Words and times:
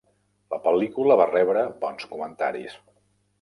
La 0.53 0.57
pel·lícula 0.63 1.17
va 1.21 1.27
rebre 1.31 1.67
bons 1.85 2.09
comentaris. 2.15 2.81